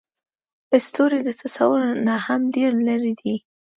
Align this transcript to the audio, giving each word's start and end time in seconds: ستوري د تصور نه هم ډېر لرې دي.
ستوري 0.85 1.19
د 1.23 1.29
تصور 1.41 1.81
نه 2.05 2.15
هم 2.25 2.41
ډېر 2.55 2.71
لرې 2.87 3.13
دي. 3.21 3.35